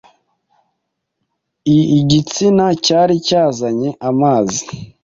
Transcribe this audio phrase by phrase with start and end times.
[1.75, 4.63] iigitsina cyari cyazanye amazi,